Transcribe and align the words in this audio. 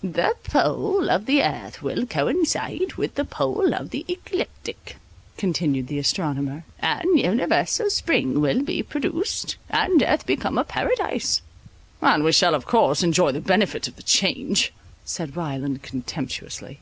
"The 0.00 0.36
pole 0.44 1.10
of 1.10 1.26
the 1.26 1.42
earth 1.42 1.82
will 1.82 2.06
coincide 2.06 2.92
with 2.92 3.16
the 3.16 3.24
pole 3.24 3.74
of 3.74 3.90
the 3.90 4.04
ecliptic," 4.06 4.94
continued 5.36 5.88
the 5.88 5.98
astronomer, 5.98 6.64
"an 6.78 7.16
universal 7.18 7.90
spring 7.90 8.40
will 8.40 8.62
be 8.62 8.80
produced, 8.84 9.56
and 9.68 10.00
earth 10.04 10.24
become 10.24 10.56
a 10.56 10.62
paradise." 10.62 11.42
"And 12.00 12.22
we 12.22 12.30
shall 12.30 12.54
of 12.54 12.64
course 12.64 13.02
enjoy 13.02 13.32
the 13.32 13.40
benefit 13.40 13.88
of 13.88 13.96
the 13.96 14.04
change," 14.04 14.72
said 15.04 15.36
Ryland, 15.36 15.82
contemptuously. 15.82 16.78